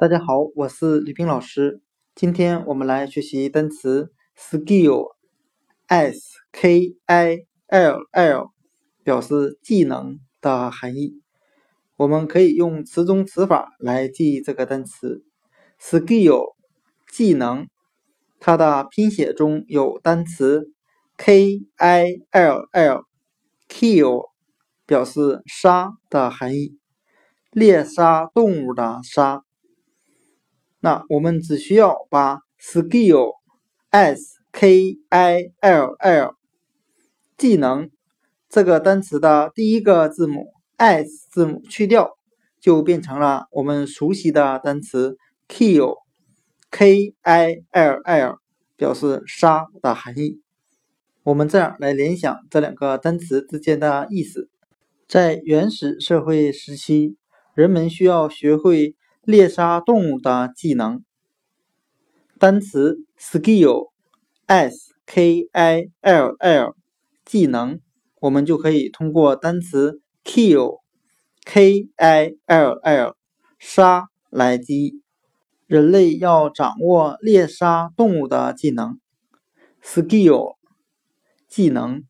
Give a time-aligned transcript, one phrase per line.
[0.00, 1.82] 大家好，我是李冰老师。
[2.14, 6.20] 今天我们来学习单词 skill，s
[6.52, 8.52] k i l l，
[9.02, 11.20] 表示技能的含义。
[11.96, 15.24] 我们可以用词中词法来记忆这个单词
[15.80, 16.54] skill，
[17.10, 17.66] 技能。
[18.38, 20.70] 它的拼写中有单词
[21.16, 24.28] k i l l，kill，
[24.86, 26.78] 表示杀的含义，
[27.50, 29.42] 猎杀动物的杀。
[30.80, 33.32] 那我们只需要把 skill
[33.90, 36.34] s k i l l
[37.36, 37.90] 技能
[38.48, 40.46] 这个单词的第一个字母
[40.76, 42.10] s 字母去掉，
[42.60, 45.16] 就变成了我们熟悉的单词
[45.48, 45.96] kill
[46.70, 48.38] k i l l
[48.76, 50.40] 表示杀的含义。
[51.24, 54.48] 我们这样来联想这两个单词之间的意思：
[55.08, 57.16] 在原始社会时期，
[57.54, 58.94] 人们需要学会。
[59.28, 61.02] 猎杀动物的技能，
[62.38, 63.90] 单词 skill
[64.46, 66.74] s k i l l
[67.26, 67.78] 技能，
[68.22, 70.80] 我们就可以通过单词 kill
[71.44, 73.16] k i l l
[73.58, 75.02] 杀来记。
[75.66, 78.98] 人类要掌握猎杀动物的技能
[79.82, 80.54] ，skill
[81.46, 82.02] 技能。